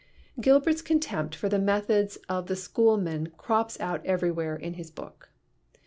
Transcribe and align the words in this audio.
"Gilbert's 0.41 0.81
contempt 0.81 1.35
for 1.35 1.47
the 1.47 1.59
methods 1.59 2.15
of 2.27 2.47
the 2.47 2.55
schoolmen 2.55 3.27
crops 3.37 3.79
out 3.79 4.03
everywhere 4.03 4.55
in 4.55 4.73
his 4.73 4.89
book. 4.89 5.29